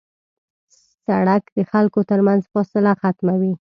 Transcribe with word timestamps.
سړک 1.05 1.43
د 1.55 1.59
خلکو 1.71 1.99
تر 2.09 2.19
منځ 2.27 2.41
فاصله 2.53 2.91
ختموي. 3.01 3.53